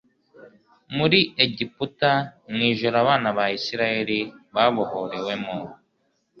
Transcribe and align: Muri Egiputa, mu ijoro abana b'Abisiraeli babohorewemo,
Muri 0.97 1.19
Egiputa, 1.43 2.11
mu 2.53 2.59
ijoro 2.71 2.95
abana 3.03 3.27
b'Abisiraeli 3.37 4.19
babohorewemo, 4.55 5.57